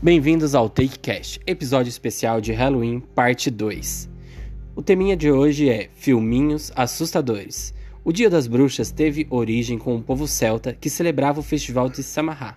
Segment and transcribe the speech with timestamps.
[0.00, 4.08] Bem-vindos ao TakeCast, episódio especial de Halloween, parte 2.
[4.76, 7.74] O teminha de hoje é Filminhos Assustadores.
[8.04, 12.04] O Dia das Bruxas teve origem com o povo celta que celebrava o festival de
[12.04, 12.56] Samarra,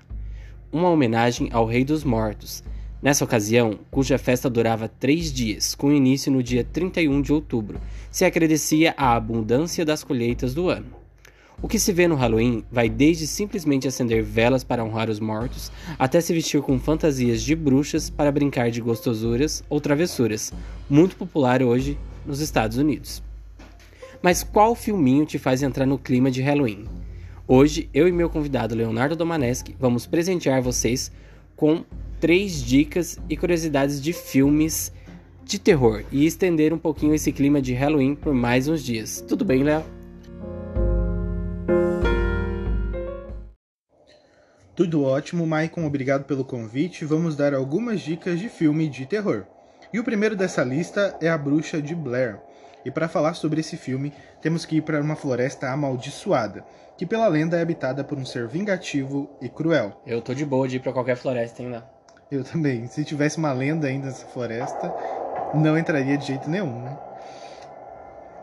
[0.71, 2.63] uma homenagem ao Rei dos Mortos.
[3.01, 7.81] Nessa ocasião, cuja festa durava três dias, com início no dia 31 de outubro,
[8.11, 11.00] se agradecia a abundância das colheitas do ano.
[11.63, 15.71] O que se vê no Halloween vai desde simplesmente acender velas para honrar os mortos,
[15.99, 20.51] até se vestir com fantasias de bruxas para brincar de gostosuras ou travessuras,
[20.89, 23.21] muito popular hoje nos Estados Unidos.
[24.23, 26.85] Mas qual filminho te faz entrar no clima de Halloween?
[27.47, 31.11] Hoje, eu e meu convidado Leonardo Domaneschi vamos presentear vocês
[31.55, 31.83] com
[32.19, 34.91] três dicas e curiosidades de filmes
[35.43, 39.23] de terror e estender um pouquinho esse clima de Halloween por mais uns dias.
[39.27, 40.00] Tudo bem, Léo?
[44.73, 47.03] Tudo ótimo, Maicon, obrigado pelo convite.
[47.03, 49.43] Vamos dar algumas dicas de filme de terror.
[49.91, 52.39] E o primeiro dessa lista é A Bruxa de Blair.
[52.85, 56.63] E para falar sobre esse filme, temos que ir para uma floresta amaldiçoada,
[56.97, 60.01] que pela lenda é habitada por um ser vingativo e cruel.
[60.07, 61.83] Eu tô de boa de ir para qualquer floresta, hein?
[62.31, 62.87] Eu também.
[62.87, 64.91] Se tivesse uma lenda ainda nessa floresta,
[65.53, 66.97] não entraria de jeito nenhum, né?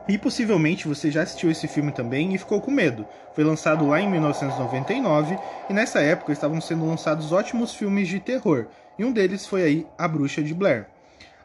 [0.09, 3.07] E possivelmente você já assistiu esse filme também e ficou com medo.
[3.35, 8.67] Foi lançado lá em 1999 e nessa época estavam sendo lançados ótimos filmes de terror,
[8.99, 10.87] e um deles foi aí A Bruxa de Blair.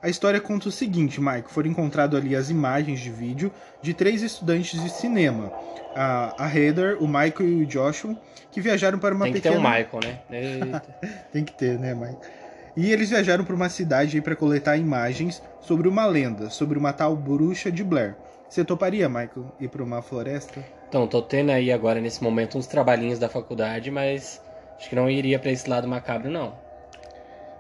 [0.02, 4.22] A história conta o seguinte, Mike, foram encontradas ali as imagens de vídeo de três
[4.22, 5.52] estudantes de cinema,
[5.96, 8.18] a, a Heather, o Michael e o Joshua,
[8.52, 9.56] que viajaram para uma Tem que pequena...
[9.56, 10.82] ter um Michael, né?
[11.32, 12.18] Tem que ter, né, Mike?
[12.76, 17.16] E eles viajaram para uma cidade para coletar imagens sobre uma lenda, sobre uma tal
[17.16, 18.16] bruxa de Blair.
[18.54, 20.64] Você toparia, Michael, ir para uma floresta?
[20.88, 24.40] Então, tô tendo aí agora, nesse momento, uns trabalhinhos da faculdade, mas
[24.78, 26.54] acho que não iria para esse lado macabro, não.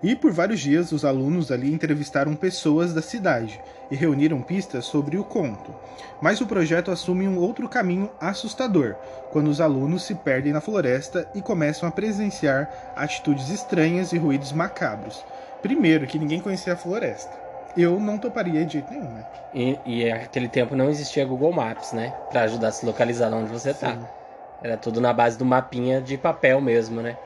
[0.03, 3.59] E por vários dias, os alunos ali entrevistaram pessoas da cidade
[3.89, 5.73] e reuniram pistas sobre o conto.
[6.21, 8.93] Mas o projeto assume um outro caminho assustador,
[9.31, 14.51] quando os alunos se perdem na floresta e começam a presenciar atitudes estranhas e ruídos
[14.51, 15.25] macabros.
[15.59, 17.42] Primeiro, que ninguém conhecia a floresta
[17.75, 19.25] eu não toparia de jeito nenhum, né?
[19.53, 22.13] E, e naquele tempo não existia Google Maps, né?
[22.29, 23.93] Pra ajudar a se localizar onde você tá.
[23.93, 24.05] Sim.
[24.63, 27.17] Era tudo na base do mapinha de papel mesmo, né?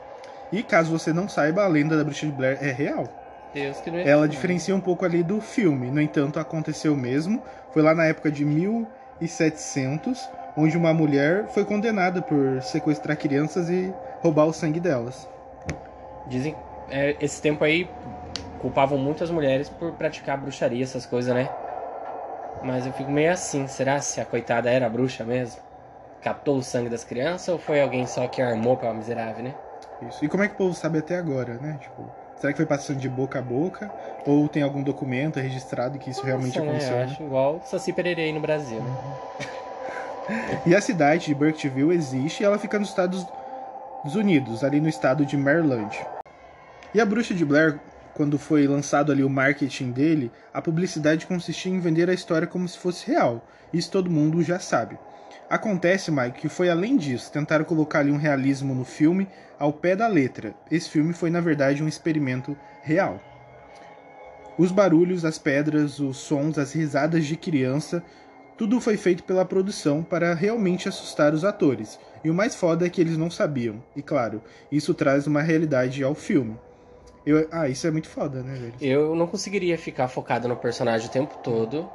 [0.50, 3.06] E caso você não saiba, a lenda da Bruxa de Blair é real.
[3.52, 5.90] Deus que não é Ela diferencia um pouco ali do filme.
[5.90, 7.42] No entanto, aconteceu mesmo.
[7.70, 13.92] Foi lá na época de 1700, onde uma mulher foi condenada por sequestrar crianças e
[14.20, 15.28] roubar o sangue delas.
[16.26, 16.54] Dizem,
[16.90, 17.88] é, esse tempo aí
[18.60, 21.48] culpavam muitas mulheres por praticar bruxaria, essas coisas, né?
[22.62, 25.60] Mas eu fico meio assim, será se a coitada era bruxa mesmo?
[26.20, 29.54] Captou o sangue das crianças ou foi alguém só que armou pra miserável, né?
[30.08, 30.24] Isso.
[30.24, 31.78] E como é que o povo sabe até agora, né?
[31.80, 33.90] Tipo, será que foi passando de boca a boca?
[34.26, 36.70] Ou tem algum documento registrado que isso realmente Nossa, né?
[36.70, 36.92] aconteceu?
[36.94, 37.04] Eu né?
[37.04, 38.96] acho igual Saci Pererê aí no Brasil, né?
[40.66, 43.26] E a cidade de Burkittville existe e ela fica nos Estados
[44.14, 45.98] Unidos, ali no estado de Maryland.
[46.94, 47.78] E a Bruxa de Blair,
[48.18, 52.66] quando foi lançado ali o marketing dele, a publicidade consistia em vender a história como
[52.66, 53.46] se fosse real.
[53.72, 54.98] Isso todo mundo já sabe.
[55.48, 59.94] Acontece, Mike, que foi além disso, tentaram colocar ali um realismo no filme ao pé
[59.94, 60.52] da letra.
[60.68, 63.20] Esse filme foi na verdade um experimento real.
[64.58, 68.02] Os barulhos, as pedras, os sons, as risadas de criança,
[68.56, 72.00] tudo foi feito pela produção para realmente assustar os atores.
[72.24, 73.80] E o mais foda é que eles não sabiam.
[73.94, 74.42] E claro,
[74.72, 76.58] isso traz uma realidade ao filme.
[77.28, 78.74] Eu- ah, isso é muito foda, né, velho?
[78.80, 81.90] Eu não conseguiria ficar focado no personagem o tempo todo,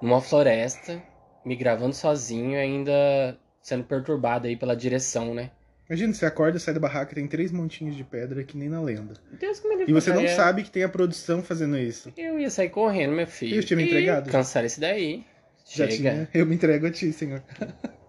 [0.00, 1.02] numa floresta,
[1.44, 5.50] me gravando sozinho e ainda sendo perturbado aí pela direção, né?
[5.88, 9.14] Imagina, você acorda, sai da barraca, tem três montinhos de pedra que nem na lenda.
[9.40, 9.90] Deus que me livre.
[9.90, 12.12] E você não sabe que tem a produção fazendo isso.
[12.16, 13.56] Eu ia sair correndo, meu filho.
[13.56, 14.30] Eu tinha me E entregado?
[14.30, 15.24] Cancela esse daí.
[15.66, 15.96] Já Chega.
[15.96, 16.28] tinha.
[16.32, 17.42] Eu me entrego a ti, senhor.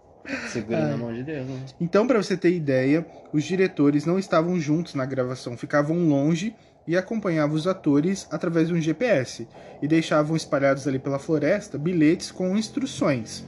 [0.50, 0.92] Segura Ai.
[0.92, 1.60] na mão de Deus, né?
[1.80, 6.56] Então, pra você ter ideia, os diretores não estavam juntos na gravação, ficavam longe
[6.88, 9.48] e acompanhavam os atores através de um GPS
[9.81, 13.44] e deixavam espalhados ali pela floresta bilhetes com instruções.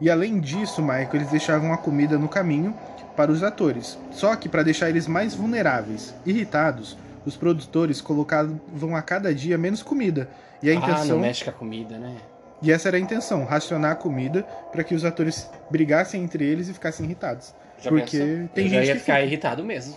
[0.00, 2.74] E além disso, Michael, eles deixavam a comida no caminho
[3.16, 3.98] para os atores.
[4.12, 9.82] Só que para deixar eles mais vulneráveis, irritados, os produtores colocavam a cada dia menos
[9.82, 10.28] comida.
[10.62, 12.16] E a Ah, intenção não mexe com a comida, né?
[12.62, 16.68] E essa era a intenção, racionar a comida para que os atores brigassem entre eles
[16.68, 17.54] e ficassem irritados.
[17.80, 18.48] Já Porque pensou?
[18.54, 19.26] tem eu já gente ia que ficar fica.
[19.26, 19.96] irritado mesmo.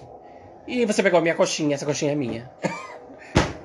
[0.67, 2.49] E você pegou a minha coxinha, essa coxinha é minha.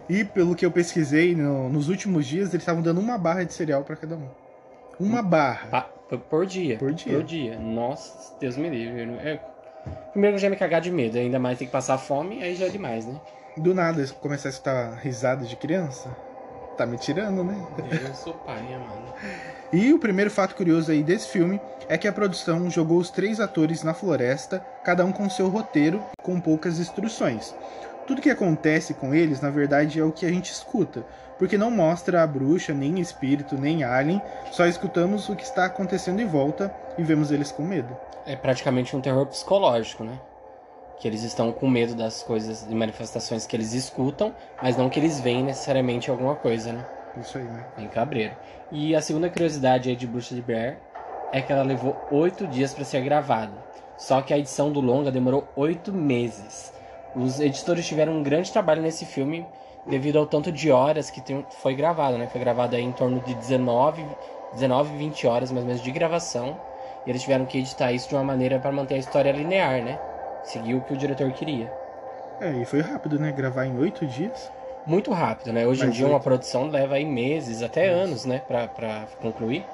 [0.08, 3.52] E pelo que eu pesquisei, no- nos últimos dias eles estavam dando uma barra de
[3.52, 4.28] cereal para cada um.
[4.98, 5.68] Uma barra.
[5.68, 5.90] Pa-
[6.30, 6.78] por- dia.
[6.78, 7.12] Por dia.
[7.14, 7.58] Por dia.
[7.58, 9.00] Nossa, Deus me livre.
[9.02, 9.38] eu não- eu-
[10.12, 12.68] Primeiro já me cagar de medo, ainda mais tem que passar fome, aí já é
[12.70, 13.20] demais, né?
[13.56, 16.08] Do nada, começar a escutar risada de criança.
[16.76, 17.56] Tá me tirando, né?
[18.06, 19.14] Eu sou pai, mano.
[19.72, 21.58] E o primeiro fato curioso aí desse filme
[21.88, 26.02] é que a produção jogou os três atores na floresta, cada um com seu roteiro,
[26.22, 27.54] com poucas instruções.
[28.06, 31.04] Tudo que acontece com eles, na verdade, é o que a gente escuta,
[31.38, 34.20] porque não mostra a bruxa, nem espírito, nem alien,
[34.52, 37.96] só escutamos o que está acontecendo em volta e vemos eles com medo.
[38.26, 40.20] É praticamente um terror psicológico, né?
[40.98, 44.98] Que eles estão com medo das coisas e manifestações que eles escutam, mas não que
[44.98, 46.86] eles veem necessariamente alguma coisa, né?
[47.20, 47.66] Isso aí, né?
[47.76, 48.34] Bem cabreiro.
[48.70, 50.78] E a segunda curiosidade aí de Bruxa de Blair
[51.32, 53.52] é que ela levou oito dias para ser gravada.
[53.96, 56.72] Só que a edição do longa demorou oito meses.
[57.14, 59.46] Os editores tiveram um grande trabalho nesse filme
[59.86, 62.26] devido ao tanto de horas que foi gravado, né?
[62.26, 64.04] Foi gravado aí em torno de 19,
[64.52, 66.60] 19, 20 horas mais ou menos de gravação.
[67.06, 69.98] E eles tiveram que editar isso de uma maneira para manter a história linear, né?
[70.46, 71.70] Seguir o que o diretor queria.
[72.40, 73.32] É, e foi rápido, né?
[73.32, 74.50] Gravar em oito dias.
[74.86, 75.66] Muito rápido, né?
[75.66, 76.22] Hoje em Mas dia uma oito.
[76.24, 78.40] produção leva aí meses, até anos, né?
[78.46, 79.64] Pra, pra concluir.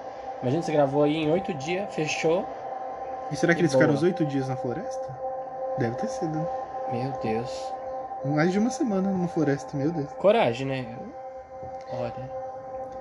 [0.40, 2.46] Imagina, você gravou aí em oito dias, fechou.
[3.30, 3.98] E será que Que eles ficaram boa.
[3.98, 5.16] os oito dias na floresta?
[5.78, 6.46] Deve ter sido, né?
[6.92, 7.72] Meu Deus.
[8.24, 10.10] Mais de uma semana numa floresta, meu Deus.
[10.14, 10.86] Coragem, né?
[11.92, 12.30] Olha.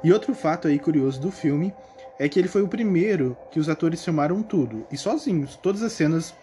[0.04, 1.74] E outro fato aí curioso do filme
[2.20, 5.56] é que ele foi o primeiro que os atores filmaram tudo, e sozinhos.
[5.56, 6.34] Todas as cenas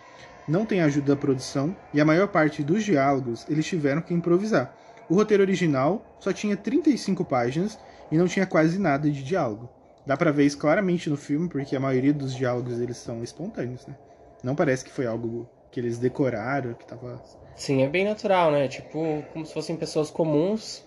[0.49, 4.75] não têm ajuda da produção, e a maior parte dos diálogos eles tiveram que improvisar.
[5.09, 7.79] O roteiro original só tinha 35 páginas
[8.11, 9.69] e não tinha quase nada de diálogo.
[10.07, 13.87] Dá pra ver isso claramente no filme, porque a maioria dos diálogos eles são espontâneos,
[13.87, 13.95] né?
[14.43, 17.21] Não parece que foi algo que eles decoraram, que tava
[17.55, 18.69] Sim, é bem natural, né?
[18.69, 20.83] Tipo, como se fossem pessoas comuns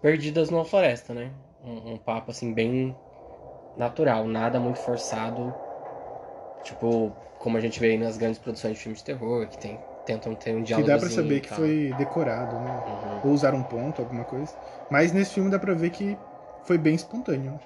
[0.00, 1.30] perdidas numa floresta, né?
[1.64, 2.94] Um, um papo, assim, bem
[3.76, 5.52] natural, nada muito forçado.
[6.62, 9.78] Tipo, como a gente vê aí nas grandes produções de filmes de terror, que tem,
[10.06, 10.88] tentam ter um que diálogo.
[10.88, 12.82] dá pra saber que foi decorado, né?
[12.86, 13.30] Uhum.
[13.30, 14.54] Ou usar um ponto, alguma coisa.
[14.90, 16.16] Mas nesse filme dá pra ver que
[16.64, 17.58] foi bem espontâneo.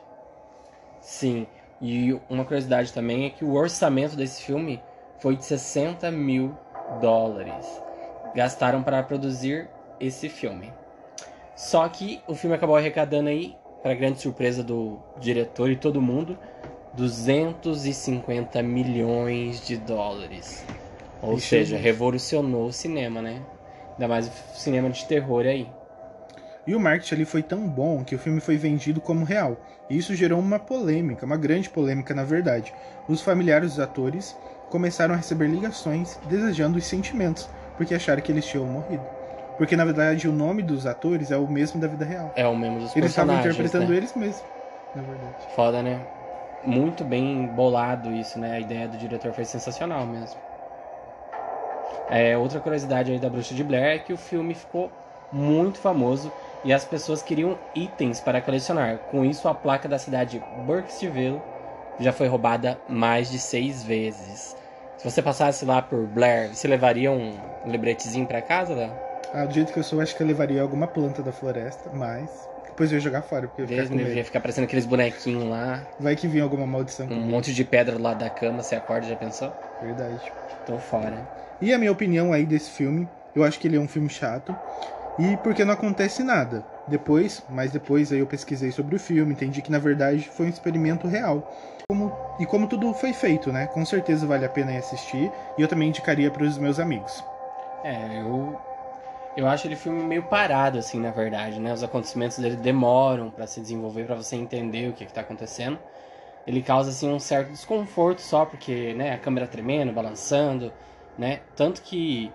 [1.01, 1.47] Sim,
[1.81, 4.83] e uma curiosidade também é que o orçamento desse filme
[5.19, 6.57] foi de 60 mil
[7.01, 7.83] dólares.
[8.35, 9.69] Gastaram para produzir
[10.01, 10.73] esse filme.
[11.55, 16.37] Só que o filme acabou arrecadando aí, para grande surpresa do diretor e todo mundo,
[16.97, 20.65] 250 milhões de dólares.
[21.23, 23.43] Ou Isso seja, é revolucionou o cinema, né?
[23.93, 25.69] Ainda mais o cinema de terror aí.
[26.67, 29.57] E o marketing ali foi tão bom que o filme foi vendido como real.
[29.89, 32.75] E isso gerou uma polêmica, uma grande polêmica na verdade.
[33.09, 34.37] Os familiares dos atores
[34.69, 39.05] começaram a receber ligações desejando os sentimentos, porque acharam que eles tinham morrido.
[39.57, 42.33] Porque na verdade o nome dos atores é o mesmo da vida real.
[42.35, 43.97] É o mesmo dos Eles estavam personagens, interpretando né?
[43.97, 44.45] eles mesmos,
[44.95, 45.55] na verdade.
[45.55, 46.05] Foda, né?
[46.67, 48.57] Muito bem bolado isso, né?
[48.57, 50.39] A ideia do diretor foi sensacional mesmo.
[52.11, 54.91] É, outra curiosidade aí da Bruxa de Blair é que o filme ficou
[55.33, 56.33] muito famoso
[56.65, 58.99] e as pessoas queriam itens para colecionar.
[59.11, 61.41] Com isso, a placa da cidade Burkesville
[62.01, 64.57] já foi roubada mais de seis vezes.
[64.99, 68.93] Se você passasse lá por Blair, você levaria um lebretezinho para casa, Léo?
[69.33, 72.49] Ah, do jeito que eu sou, acho que eu levaria alguma planta da floresta, mas
[72.77, 75.87] depois eu ia jogar fora, porque eu ia ficar ia ficar parecendo aqueles bonequinhos lá,
[75.99, 77.07] Vai que vinha alguma maldição.
[77.11, 79.51] um monte de pedra do lado da cama, você acorda, já pensou?
[79.81, 80.31] Verdade.
[80.67, 81.27] Tô fora.
[81.59, 84.55] E a minha opinião aí desse filme, eu acho que ele é um filme chato.
[85.19, 86.63] E porque não acontece nada.
[86.87, 90.51] Depois, mas depois aí eu pesquisei sobre o filme, entendi que na verdade foi um
[90.51, 91.49] experimento real.
[91.89, 93.67] Como- e como tudo foi feito, né?
[93.69, 95.33] Com certeza vale a pena ir assistir.
[95.57, 97.25] E eu também indicaria para os meus amigos.
[97.83, 98.55] É, eu.
[99.37, 101.73] Eu acho ele filme meio parado, assim, na verdade, né?
[101.73, 105.79] Os acontecimentos dele demoram pra se desenvolver, pra você entender o que, que tá acontecendo.
[106.47, 110.73] Ele causa, assim, um certo desconforto só, porque, né, a câmera tremendo, balançando,
[111.19, 111.41] né?
[111.55, 112.33] Tanto que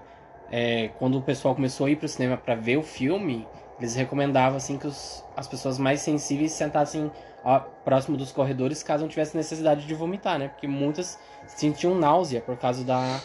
[0.52, 3.48] é, quando o pessoal começou a ir pro cinema pra ver o filme,
[3.80, 7.10] eles recomendavam, assim, que os- as pessoas mais sensíveis sentassem
[7.44, 10.50] ó, próximo dos corredores caso não tivesse necessidade de vomitar, né?
[10.50, 11.18] Porque muitas
[11.48, 13.20] sentiam náusea por causa da,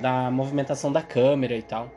[0.00, 1.90] da movimentação da câmera e tal.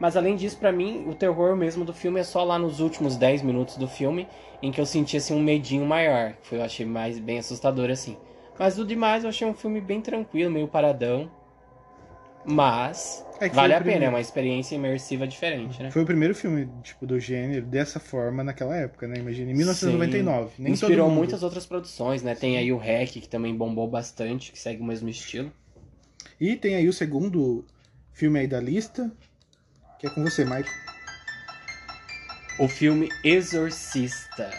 [0.00, 3.16] Mas além disso, pra mim, o terror mesmo do filme é só lá nos últimos
[3.16, 4.26] 10 minutos do filme
[4.60, 7.90] em que eu senti assim um medinho maior, que foi, eu achei mais bem assustador
[7.90, 8.16] assim.
[8.58, 11.30] Mas do demais eu achei um filme bem tranquilo, meio paradão.
[12.44, 14.12] Mas É vale a o pena, é primeiro.
[14.14, 15.90] uma experiência imersiva diferente, né?
[15.92, 19.16] Foi o primeiro filme, tipo, do gênero dessa forma naquela época, né?
[19.18, 20.50] Imagina, em 1999.
[20.56, 20.62] Sim.
[20.62, 22.34] Nem Inspirou muitas outras produções, né?
[22.34, 25.52] Tem aí o Hack, que também bombou bastante, que segue o mesmo estilo.
[26.42, 27.64] E tem aí o segundo
[28.12, 29.08] filme aí da lista,
[29.96, 30.66] que é com você, Michael.
[32.58, 34.50] O filme Exorcista.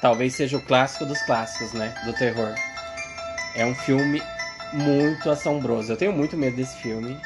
[0.00, 1.94] Talvez seja o clássico dos clássicos, né?
[2.04, 2.52] Do terror.
[3.54, 4.20] É um filme
[4.72, 5.92] muito assombroso.
[5.92, 7.16] Eu tenho muito medo desse filme.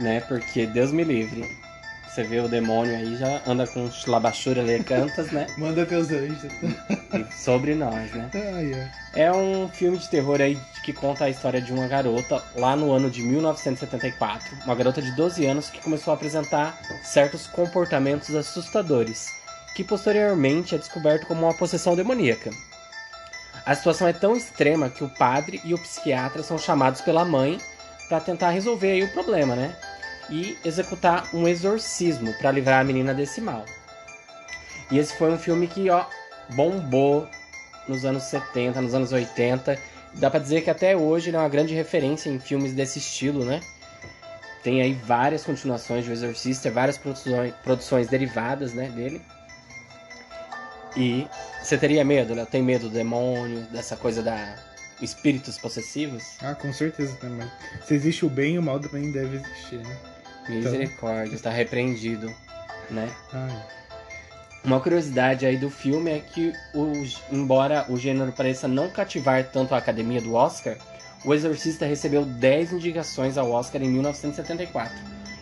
[0.00, 0.20] Né?
[0.22, 1.44] Porque Deus me livre.
[2.18, 5.46] Você vê o demônio aí, já anda com labachura cantas, né?
[5.56, 6.50] Manda teus anjos.
[7.30, 8.28] Sobre nós, né?
[8.34, 8.90] Ai, ai.
[9.14, 12.90] É um filme de terror aí que conta a história de uma garota lá no
[12.90, 14.48] ano de 1974.
[14.64, 19.28] Uma garota de 12 anos que começou a apresentar certos comportamentos assustadores,
[19.76, 22.50] que posteriormente é descoberto como uma possessão demoníaca.
[23.64, 27.60] A situação é tão extrema que o padre e o psiquiatra são chamados pela mãe
[28.08, 29.76] para tentar resolver o problema, né?
[30.30, 33.64] E executar um exorcismo para livrar a menina desse mal.
[34.90, 36.04] E esse foi um filme que, ó,
[36.50, 37.28] bombou
[37.86, 39.78] nos anos 70, nos anos 80.
[40.14, 43.44] Dá pra dizer que até hoje ele é uma grande referência em filmes desse estilo,
[43.44, 43.60] né?
[44.62, 49.22] Tem aí várias continuações de O Exorcista, várias produções, produções derivadas né, dele.
[50.96, 51.26] E
[51.62, 52.44] você teria medo, né?
[52.44, 54.56] Tem medo do demônio, dessa coisa da
[55.00, 56.24] espíritos possessivos?
[56.42, 57.48] Ah, com certeza também.
[57.86, 59.96] Se existe o bem, o mal também deve existir, né?
[60.48, 62.32] Misericórdia, está repreendido,
[62.90, 63.08] né?
[63.32, 63.62] Ai.
[64.64, 66.92] Uma curiosidade aí do filme é que, o,
[67.32, 70.76] embora o gênero pareça não cativar tanto a academia do Oscar,
[71.24, 74.96] o Exorcista recebeu 10 indicações ao Oscar em 1974,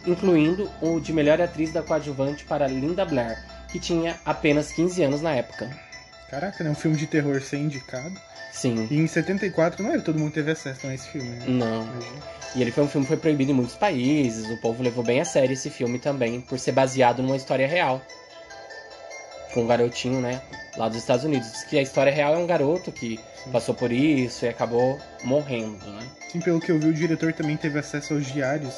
[0.06, 5.22] incluindo o de melhor atriz da coadjuvante para Linda Blair, que tinha apenas 15 anos
[5.22, 5.70] na época.
[6.30, 6.70] Caraca, né?
[6.70, 8.14] Um filme de terror ser indicado.
[8.52, 8.86] Sim.
[8.90, 11.44] E em 74 não era todo mundo teve acesso a esse filme, né?
[11.46, 11.82] Não.
[11.82, 12.22] Imagina.
[12.56, 15.20] E ele foi um filme que foi proibido em muitos países, o povo levou bem
[15.20, 18.00] a sério esse filme também, por ser baseado numa história real.
[19.52, 20.40] Com um garotinho, né,
[20.76, 21.50] lá dos Estados Unidos.
[21.52, 23.20] Diz que a história real é um garoto que
[23.52, 26.06] passou por isso e acabou morrendo, né?
[26.32, 28.75] Sim, pelo que eu vi, o diretor também teve acesso aos diários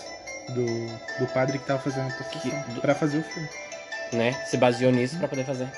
[0.50, 0.66] do,
[1.20, 3.48] do padre que tava fazendo a Que- pra fazer o filme.
[4.12, 4.32] né?
[4.46, 5.68] Se baseou nisso pra poder fazer.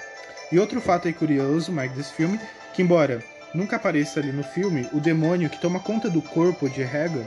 [0.50, 2.40] E outro fato aí curioso, Mike, desse filme,
[2.74, 3.22] que embora
[3.54, 7.24] nunca apareça ali no filme, o demônio que toma conta do corpo de Hagan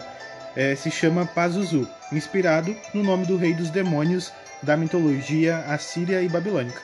[0.55, 4.31] eh, se chama Pazuzu, inspirado no nome do rei dos demônios
[4.61, 6.81] da mitologia assíria e babilônica.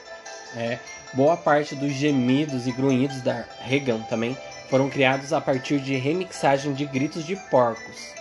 [0.56, 0.80] É,
[1.14, 4.38] boa parte dos gemidos e grunhidos da Regan também
[4.70, 8.14] foram criados a partir de remixagem de gritos de porcos.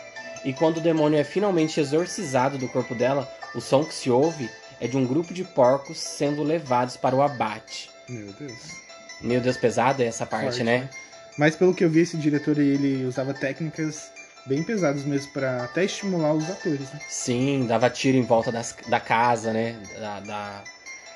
[0.44, 4.48] E quando o demônio é finalmente exorcizado do corpo dela, o som que se ouve
[4.80, 7.90] é de um grupo de porcos sendo levados para o abate.
[8.08, 8.88] Meu Deus.
[9.20, 10.88] Meu Deus, pesada essa parte, Forte, né?
[11.36, 14.10] Mas pelo que eu vi, esse diretor ele usava técnicas
[14.48, 17.00] bem pesadas mesmo pra até estimular os atores, né?
[17.08, 19.76] Sim, dava tiro em volta das- da casa, né?
[20.00, 20.64] Da, da-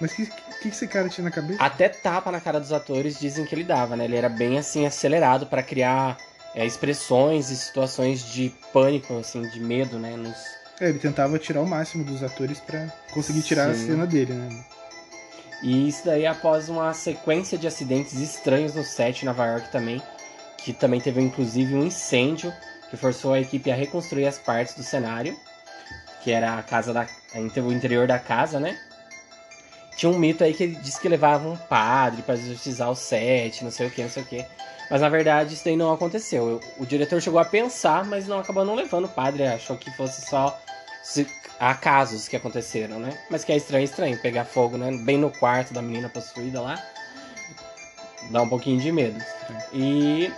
[0.00, 1.62] Mas o que, que, que esse cara tinha na cabeça?
[1.62, 4.04] Até tapa na cara dos atores dizem que ele dava, né?
[4.04, 6.18] Ele era bem assim acelerado para criar
[6.54, 10.14] é, expressões e situações de pânico, assim, de medo, né?
[10.16, 10.36] Nos...
[10.80, 13.86] É, ele tentava tirar o máximo dos atores pra conseguir tirar a Sim.
[13.86, 14.64] cena dele, né?
[15.62, 20.02] E isso daí após uma sequência de acidentes estranhos no set em Nova York também,
[20.58, 22.52] que também teve inclusive um incêndio
[22.92, 25.34] que forçou a equipe a reconstruir as partes do cenário,
[26.22, 28.78] que era a casa da o interior da casa, né?
[29.96, 33.70] Tinha um mito aí que disse que levava um padre para exorcizar o set, não
[33.70, 34.44] sei o que, não sei o que.
[34.90, 36.60] Mas na verdade isso daí não aconteceu.
[36.78, 40.28] O diretor chegou a pensar, mas não acabou não levando o padre, achou que fosse
[40.28, 40.60] só
[41.02, 41.26] se-
[41.58, 43.18] acasos que aconteceram, né?
[43.30, 44.90] Mas que é estranho, estranho, pegar fogo, né?
[45.02, 46.78] Bem no quarto da menina possuída lá.
[48.30, 49.18] Dá um pouquinho de medo.
[49.72, 50.30] E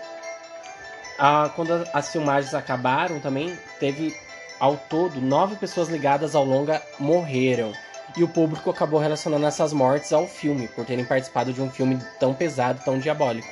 [1.55, 4.15] quando as filmagens acabaram também, teve
[4.59, 7.73] ao todo nove pessoas ligadas ao longa morreram.
[8.17, 11.99] E o público acabou relacionando essas mortes ao filme, por terem participado de um filme
[12.21, 13.49] tão pesado, tão diabólico.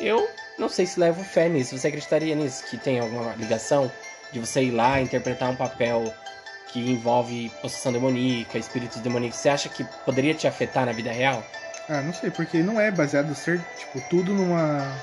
[0.00, 0.26] Eu
[0.58, 1.76] não sei se levo fé nisso.
[1.76, 2.64] Você acreditaria nisso?
[2.64, 3.90] Que tem alguma ligação
[4.32, 6.12] de você ir lá interpretar um papel
[6.72, 9.38] que envolve possessão demoníaca, espíritos demoníacos?
[9.38, 11.44] Você acha que poderia te afetar na vida real?
[11.88, 14.94] Ah, não sei, porque não é baseado ser, tipo, tudo numa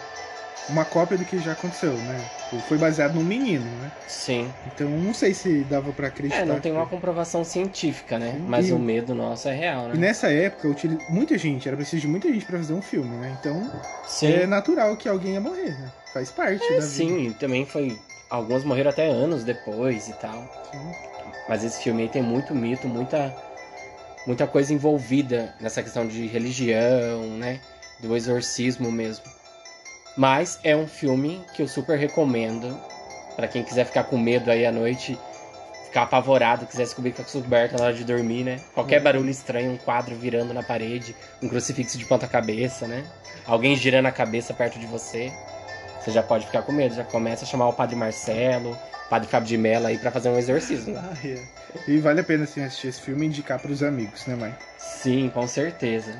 [0.67, 2.25] uma cópia do que já aconteceu, né?
[2.37, 3.91] Tipo, Foi baseado num menino, né?
[4.07, 4.51] Sim.
[4.65, 6.41] Então não sei se dava pra acreditar.
[6.41, 8.31] É, não tem que- uma comprovação científica, né?
[8.33, 8.45] Sim.
[8.47, 9.95] Mas E- o medo nosso é real, E né?
[9.95, 13.35] nessa época, utili- muita gente, era preciso de muita gente pra fazer um filme, né?
[13.39, 13.69] Então
[14.07, 14.27] Sim.
[14.33, 15.91] é natural que alguém ia morrer, né?
[16.13, 16.81] Faz parte da vida.
[16.81, 17.97] Sim, e também foi.
[18.29, 20.41] Alguns morreram até anos depois e tal.
[20.71, 20.91] Sim.
[21.47, 23.35] Mas esse filme aí tem muito mito, muita.
[24.25, 27.59] Muita coisa envolvida nessa questão de religião, né?
[28.01, 29.23] Do exorcismo mesmo.
[30.15, 32.79] Mas é um filme que eu super recomendo.
[33.35, 35.19] Pra quem quiser ficar com medo aí à noite,
[35.85, 38.61] ficar apavorado, quiser descobrir que a coberta na hora de dormir, né?
[38.73, 39.03] Qualquer Uhum.
[39.03, 43.03] barulho estranho, um quadro virando na parede, um crucifixo de ponta cabeça, né?
[43.45, 45.33] Alguém girando a cabeça perto de você.
[45.99, 49.27] Você já pode ficar com medo, já começa a chamar o Padre Marcelo, o Padre
[49.27, 50.95] Fábio de Mello aí pra fazer um exorcismo.
[51.03, 51.43] Ah, é.
[51.87, 54.55] E vale a pena assim, assistir esse filme e indicar pros amigos, né, mãe?
[54.77, 56.15] Sim, com certeza.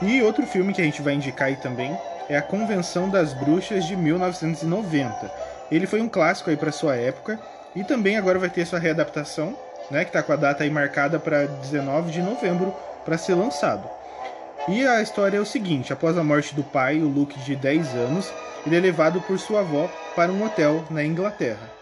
[0.00, 1.94] E outro filme que a gente vai indicar aí também
[2.32, 5.30] é A Convenção das Bruxas de 1990.
[5.70, 7.38] Ele foi um clássico aí para sua época
[7.76, 9.54] e também agora vai ter sua readaptação,
[9.90, 12.74] né, que está com a data aí marcada para 19 de novembro
[13.04, 13.86] para ser lançado.
[14.66, 17.94] E a história é o seguinte: após a morte do pai, o Luke de 10
[17.96, 18.32] anos,
[18.64, 21.81] ele é levado por sua avó para um hotel na Inglaterra.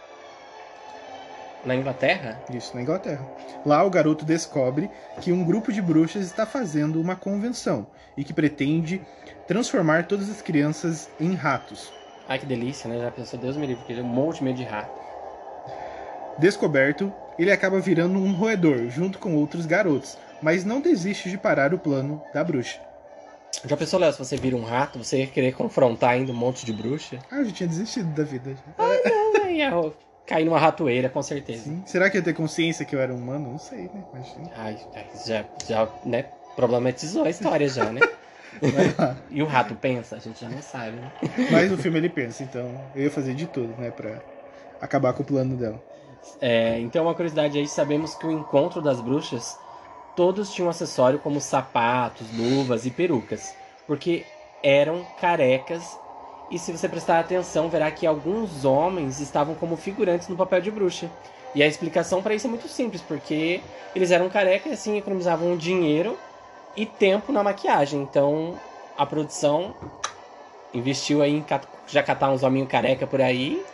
[1.65, 2.41] Na Inglaterra?
[2.53, 3.27] Isso, na Inglaterra.
[3.67, 4.91] Lá o garoto descobre
[5.21, 7.87] que um grupo de bruxas está fazendo uma convenção
[8.17, 9.03] e que pretende
[9.47, 11.93] transformar todas as crianças em ratos.
[12.27, 12.99] Ai que delícia, né?
[12.99, 14.99] Já pensou, Deus me livre, porque ele é um monte de medo de rato.
[16.39, 21.75] Descoberto, ele acaba virando um roedor junto com outros garotos, mas não desiste de parar
[21.75, 22.81] o plano da bruxa.
[23.65, 26.65] Já pensou, Léo, se você vira um rato, você ia querer confrontar ainda um monte
[26.65, 27.19] de bruxa?
[27.31, 28.55] Ah, eu já tinha desistido da vida.
[28.79, 29.01] Ai,
[29.35, 29.71] não, ia
[30.27, 31.65] cair numa ratoeira, com certeza.
[31.65, 31.83] Sim.
[31.87, 33.51] Será que eu ia ter consciência que eu era humano?
[33.51, 34.05] Não sei, né?
[34.13, 34.51] Imagina.
[34.57, 34.79] Ai,
[35.27, 38.01] já, já né, problematizou a história já, né?
[39.31, 40.17] e o rato pensa?
[40.17, 41.11] A gente já não sabe, né?
[41.51, 44.21] Mas no filme ele pensa, então eu ia fazer de tudo, né, pra
[44.81, 45.81] acabar com o plano dela.
[46.41, 49.57] É, então, uma curiosidade aí, sabemos que o encontro das bruxas,
[50.17, 53.55] todos tinham acessório como sapatos, luvas e perucas,
[53.87, 54.25] porque
[54.63, 55.99] eram carecas.
[56.51, 60.71] E se você prestar atenção, verá que alguns homens estavam como figurantes no papel de
[60.71, 61.09] bruxa.
[61.55, 63.61] E a explicação para isso é muito simples, porque
[63.95, 66.19] eles eram carecas e assim economizavam dinheiro
[66.77, 68.01] e tempo na maquiagem.
[68.03, 68.59] Então
[68.97, 69.75] a produção
[70.73, 71.45] investiu aí em
[71.87, 73.65] já catar uns hominhos careca por aí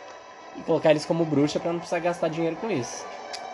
[0.57, 3.05] e colocar eles como bruxa para não precisar gastar dinheiro com isso.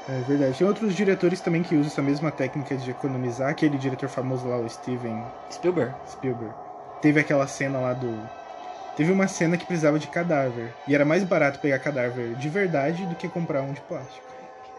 [0.08, 0.58] É verdade.
[0.58, 3.50] Tem outros diretores também que usam essa mesma técnica de economizar.
[3.50, 5.94] Aquele diretor famoso lá, o Steven Spielberg.
[6.08, 6.54] Spielberg.
[7.00, 8.41] Teve aquela cena lá do.
[8.96, 10.72] Teve uma cena que precisava de cadáver.
[10.86, 14.26] E era mais barato pegar cadáver de verdade do que comprar um de plástico.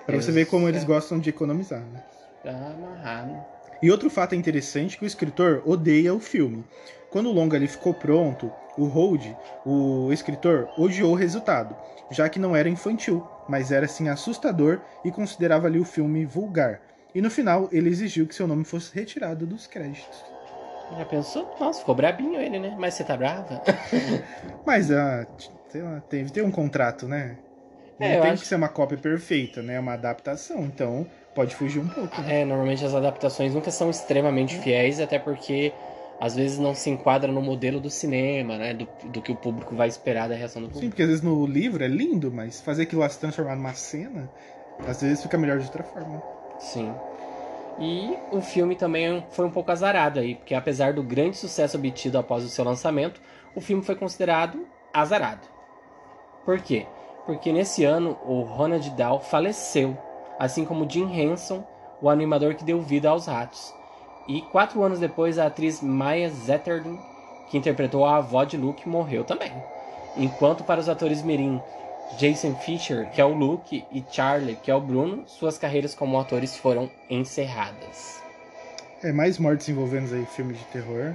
[0.05, 2.03] Pra você ver como eles gostam de economizar, né?
[2.43, 3.36] Tá amarrado.
[3.82, 6.63] E outro fato interessante é que o escritor odeia o filme.
[7.10, 9.25] Quando o longa ali ficou pronto, o Hold,
[9.65, 11.75] o escritor, odiou o resultado,
[12.10, 16.82] já que não era infantil, mas era assim assustador e considerava ali o filme vulgar.
[17.13, 20.33] E no final ele exigiu que seu nome fosse retirado dos créditos.
[20.98, 21.50] Já pensou?
[21.60, 22.76] Nossa, ficou brabinho ele, né?
[22.78, 23.62] Mas você tá brava?
[24.65, 25.26] mas, ah,
[25.69, 27.38] sei lá, teve, tem um contrato, né?
[28.00, 28.43] Não é, tem acho...
[28.43, 29.76] que ser uma cópia perfeita, né?
[29.76, 32.22] É uma adaptação, então pode fugir um pouco.
[32.22, 32.41] Né?
[32.41, 35.74] É, normalmente as adaptações nunca são extremamente fiéis, até porque
[36.19, 38.74] às vezes não se enquadra no modelo do cinema, né?
[38.74, 40.86] Do, do que o público vai esperar da reação do público.
[40.86, 43.74] Sim, porque às vezes no livro é lindo, mas fazer aquilo lá se transformar numa
[43.74, 44.30] cena,
[44.88, 46.22] às vezes fica melhor de outra forma.
[46.60, 46.93] Sim.
[47.79, 52.17] E o filme também foi um pouco azarado aí, porque apesar do grande sucesso obtido
[52.17, 53.19] após o seu lançamento,
[53.55, 55.47] o filme foi considerado azarado.
[56.45, 56.86] Por quê?
[57.25, 59.97] Porque nesse ano o Ronald Dahl faleceu,
[60.38, 61.63] assim como Jim Henson,
[62.01, 63.73] o animador que deu vida aos ratos.
[64.27, 66.99] E quatro anos depois, a atriz Maya Zetterlund,
[67.49, 69.51] que interpretou a avó de Luke, morreu também.
[70.15, 71.62] Enquanto para os atores mirim
[72.17, 76.19] Jason Fisher, que é o Luke, e Charlie, que é o Bruno, suas carreiras como
[76.19, 78.21] atores foram encerradas.
[79.03, 81.13] É, mais mortes envolvendo aí filme de terror.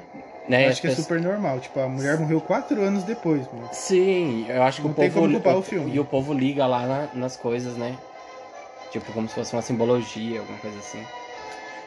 [0.48, 0.66] Né?
[0.66, 1.60] Eu acho que é super normal.
[1.60, 3.46] Tipo, a mulher morreu quatro anos depois.
[3.52, 3.68] Mano.
[3.72, 5.08] Sim, eu acho que Não o povo.
[5.08, 5.94] Tem como o, o filme.
[5.94, 7.96] E o povo liga lá na, nas coisas, né?
[8.90, 11.02] Tipo, como se fosse uma simbologia, alguma coisa assim.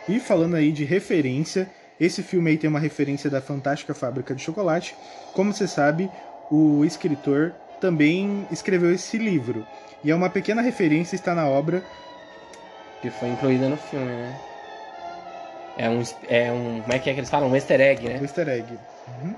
[0.08, 4.42] E falando aí de referência, esse filme aí tem uma referência da Fantástica Fábrica de
[4.42, 4.96] Chocolate.
[5.34, 6.10] Como você sabe,
[6.50, 9.68] o escritor também escreveu esse livro.
[10.04, 11.84] E é uma pequena referência está na obra
[13.02, 14.40] que foi incluída no filme, né?
[15.78, 16.82] É um, é um.
[16.82, 17.50] Como é que é que eles falam?
[17.50, 18.20] Um easter egg, né?
[18.20, 18.78] Um easter egg.
[19.08, 19.36] Uhum.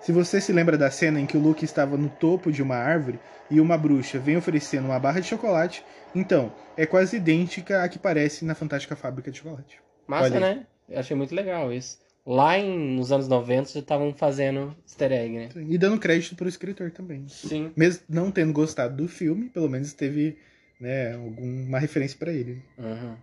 [0.00, 2.76] Se você se lembra da cena em que o Luke estava no topo de uma
[2.76, 3.18] árvore
[3.50, 7.98] e uma bruxa vem oferecendo uma barra de chocolate, então é quase idêntica à que
[7.98, 9.80] parece na Fantástica Fábrica de Chocolate.
[10.06, 10.66] Massa, né?
[10.88, 11.98] Eu achei muito legal isso.
[12.26, 15.48] Lá em, nos anos 90 já estavam fazendo easter egg, né?
[15.68, 17.28] E dando crédito pro escritor também.
[17.28, 17.70] Sim.
[17.76, 20.38] Mesmo não tendo gostado do filme, pelo menos teve
[20.80, 22.62] né, alguma referência para ele.
[22.78, 23.14] Uhum.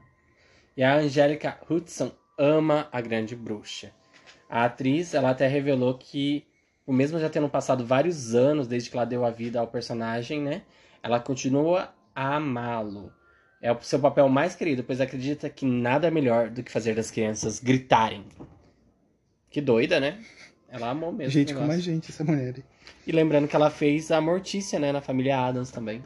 [0.77, 3.91] E a Angélica Hudson ama a grande bruxa.
[4.47, 6.45] A atriz, ela até revelou que,
[6.85, 10.41] o mesmo já tendo passado vários anos desde que ela deu a vida ao personagem,
[10.41, 10.61] né?
[11.01, 13.11] Ela continua a amá-lo.
[13.61, 16.99] É o seu papel mais querido, pois acredita que nada é melhor do que fazer
[16.99, 18.25] as crianças gritarem.
[19.51, 20.17] Que doida, né?
[20.69, 21.31] Ela amou mesmo.
[21.31, 22.55] Gente como a gente, essa mulher.
[23.05, 26.01] E lembrando que ela fez a Mortícia, né, na família Adams também.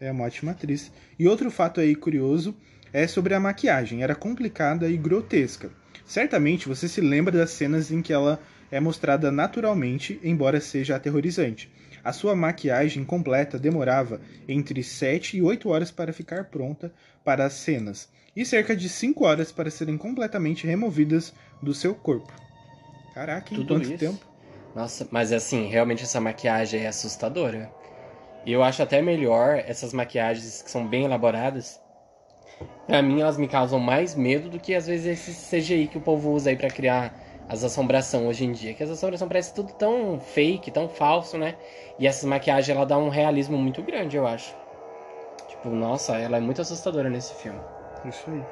[0.00, 0.90] É uma ótima atriz.
[1.18, 2.56] E outro fato aí curioso
[2.92, 4.02] é sobre a maquiagem.
[4.02, 5.70] Era complicada e grotesca.
[6.06, 11.70] Certamente você se lembra das cenas em que ela é mostrada naturalmente, embora seja aterrorizante.
[12.02, 17.52] A sua maquiagem completa demorava entre 7 e 8 horas para ficar pronta para as
[17.52, 21.32] cenas, e cerca de 5 horas para serem completamente removidas
[21.62, 22.32] do seu corpo.
[23.14, 24.18] Caraca, em Tudo quanto isso?
[24.18, 24.26] tempo?
[24.74, 27.70] Nossa, mas assim, realmente essa maquiagem é assustadora.
[28.44, 31.80] E eu acho até melhor essas maquiagens que são bem elaboradas.
[32.86, 36.00] Pra mim, elas me causam mais medo do que às vezes esse CGI que o
[36.00, 37.14] povo usa aí pra criar
[37.48, 38.74] as assombrações hoje em dia.
[38.74, 41.54] Que as assombrações parecem tudo tão fake, tão falso, né?
[41.98, 44.54] E essas maquiagens, ela dá um realismo muito grande, eu acho.
[45.48, 47.60] Tipo, nossa, ela é muito assustadora nesse filme.
[48.04, 48.44] Isso aí.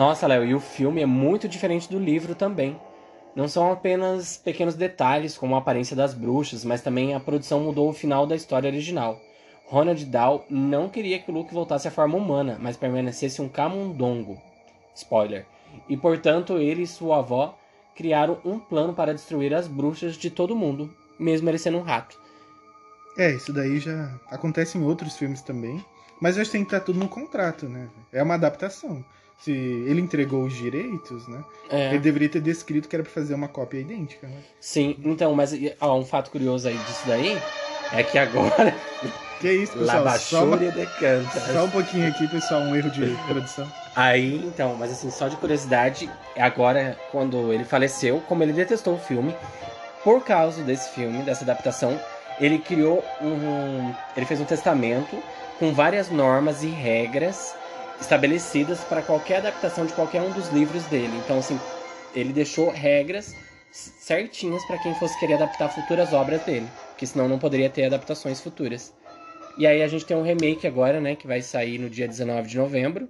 [0.00, 2.80] Nossa, Léo, e o filme é muito diferente do livro também.
[3.36, 7.90] Não são apenas pequenos detalhes, como a aparência das bruxas, mas também a produção mudou
[7.90, 9.20] o final da história original.
[9.66, 14.40] Ronald Dahl não queria que o Luke voltasse à forma humana, mas permanecesse um camundongo.
[14.94, 15.44] Spoiler.
[15.86, 17.58] E portanto, ele e sua avó
[17.94, 22.18] criaram um plano para destruir as bruxas de todo mundo, mesmo ele sendo um rato.
[23.18, 25.84] É, isso daí já acontece em outros filmes também.
[26.18, 27.90] Mas eu acho que tem que estar tudo no contrato, né?
[28.10, 29.04] É uma adaptação.
[29.40, 31.42] Se ele entregou os direitos, né?
[31.70, 31.88] É.
[31.90, 34.36] Ele deveria ter descrito que era pra fazer uma cópia idêntica, né?
[34.60, 37.40] Sim, então, mas ó, um fato curioso aí disso daí
[37.92, 38.74] é que agora.
[39.40, 40.18] Que isso, pessoal?
[40.18, 41.40] Só, uma- Labachúria decanta.
[41.52, 43.66] só um pouquinho aqui, pessoal, um erro de produção.
[43.96, 48.98] Aí, então, mas assim, só de curiosidade, agora, quando ele faleceu, como ele detestou o
[48.98, 49.34] filme,
[50.04, 51.98] por causa desse filme, dessa adaptação,
[52.38, 53.94] ele criou um.
[54.14, 55.16] Ele fez um testamento
[55.58, 57.54] com várias normas e regras
[58.00, 61.12] estabelecidas para qualquer adaptação de qualquer um dos livros dele.
[61.24, 61.58] Então, assim,
[62.14, 63.34] ele deixou regras
[63.72, 68.40] certinhas para quem fosse querer adaptar futuras obras dele, porque senão não poderia ter adaptações
[68.40, 68.92] futuras.
[69.56, 72.48] E aí a gente tem um remake agora, né, que vai sair no dia 19
[72.48, 73.08] de novembro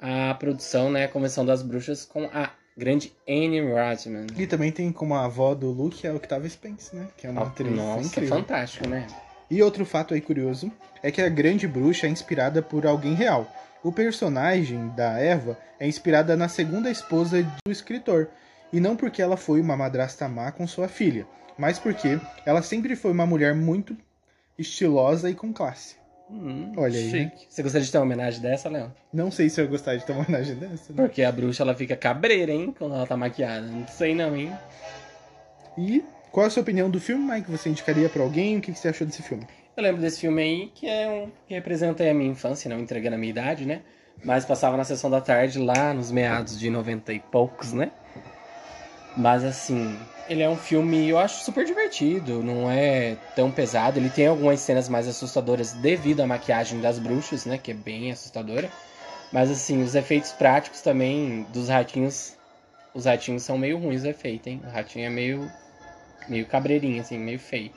[0.00, 4.26] a produção, né, a Convenção das Bruxas com a grande Anne Rodman.
[4.36, 7.08] E também tem como a avó do Luke a Octavia Spence, né?
[7.16, 8.36] Que é uma atriz Nossa, incrível.
[8.36, 9.06] fantástico, né?
[9.50, 13.50] E outro fato aí curioso é que a grande bruxa é inspirada por alguém real.
[13.82, 18.28] O personagem da Eva é inspirada na segunda esposa do escritor,
[18.72, 22.96] e não porque ela foi uma madrasta má com sua filha, mas porque ela sempre
[22.96, 23.96] foi uma mulher muito
[24.58, 25.96] estilosa e com classe.
[26.28, 27.32] Hum, Olha aí, né?
[27.48, 28.92] Você gostaria de ter uma homenagem dessa, Léo?
[29.12, 30.96] Não sei se eu gostaria de ter uma homenagem dessa, né?
[30.96, 33.64] Porque a bruxa ela fica cabreira, hein, quando ela tá maquiada.
[33.64, 34.52] Não sei não, hein?
[35.78, 36.02] E
[36.36, 37.50] qual é a sua opinião do filme, Mike?
[37.50, 38.58] Você indicaria pra alguém?
[38.58, 39.46] O que que você achou desse filme?
[39.74, 43.16] Eu lembro desse filme aí que é um que representa a minha infância, não entregando
[43.16, 43.80] a minha idade, né?
[44.22, 47.90] Mas passava na sessão da tarde lá nos meados de 90 e poucos, né?
[49.16, 53.98] Mas assim, ele é um filme, eu acho super divertido, não é tão pesado.
[53.98, 57.56] Ele tem algumas cenas mais assustadoras devido à maquiagem das bruxas, né?
[57.56, 58.70] Que é bem assustadora.
[59.32, 62.36] Mas assim, os efeitos práticos também dos ratinhos.
[62.92, 64.60] Os ratinhos são meio ruins os efeitos, hein?
[64.66, 65.50] O ratinho é meio.
[66.28, 67.70] Meio cabreirinho, assim, meio feio.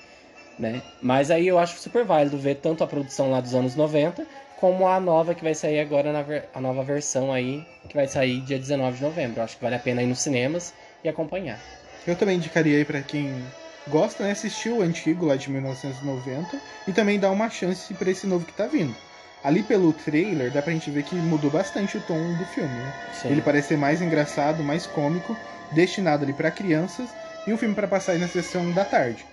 [0.57, 0.81] Né?
[1.01, 4.25] Mas aí eu acho super válido ver tanto a produção lá dos anos 90,
[4.57, 8.41] como a nova que vai sair agora, na a nova versão aí, que vai sair
[8.41, 9.39] dia 19 de novembro.
[9.39, 11.57] Eu acho que vale a pena ir nos cinemas e acompanhar.
[12.05, 13.41] Eu também indicaria aí pra quem
[13.87, 18.27] gosta, né, assistir o antigo lá de 1990 e também dar uma chance pra esse
[18.27, 18.93] novo que tá vindo.
[19.41, 22.93] Ali pelo trailer dá pra gente ver que mudou bastante o tom do filme, né?
[23.13, 23.29] Sim.
[23.29, 25.35] Ele parece ser mais engraçado, mais cômico,
[25.71, 27.09] destinado ali pra crianças
[27.47, 29.25] e um filme pra passar aí na sessão da tarde.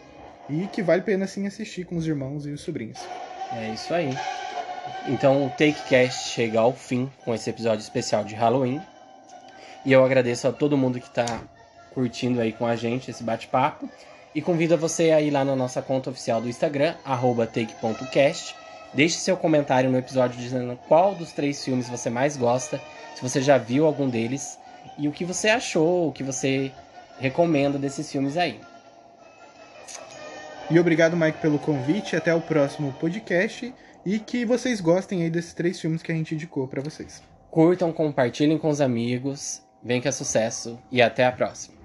[0.49, 2.99] E que vale a pena sim assistir com os irmãos e os sobrinhos.
[3.53, 4.17] É isso aí.
[5.09, 8.81] Então o TakeCast chega ao fim com esse episódio especial de Halloween.
[9.85, 11.41] E eu agradeço a todo mundo que está
[11.93, 13.89] curtindo aí com a gente esse bate-papo.
[14.35, 16.95] E convido você a ir lá na nossa conta oficial do Instagram,
[17.53, 18.55] take.cast.
[18.93, 22.81] Deixe seu comentário no episódio dizendo qual dos três filmes você mais gosta,
[23.15, 24.59] se você já viu algum deles,
[24.99, 26.73] e o que você achou, o que você
[27.19, 28.61] recomenda desses filmes aí.
[30.71, 32.17] E obrigado, Mike, pelo convite.
[32.17, 33.73] Até o próximo podcast.
[34.05, 37.23] E que vocês gostem aí desses três filmes que a gente indicou pra vocês.
[37.51, 41.76] Curtam, compartilhem com os amigos, vem que é sucesso e até a próxima.